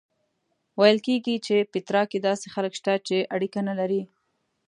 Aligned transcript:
ویل 0.79 0.97
کېږي 1.05 1.35
په 1.43 1.69
پیترا 1.73 2.03
کې 2.11 2.19
داسې 2.27 2.47
خلک 2.53 2.73
شته 2.79 2.93
چې 3.07 3.17
اړیکه 3.35 3.59
نه 3.69 3.73
لري. 3.79 4.01